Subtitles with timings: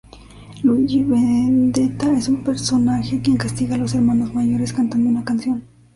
[0.63, 5.61] Luigi Vendetta es un personaje quien castiga a los hermanos mayores cantando una canción.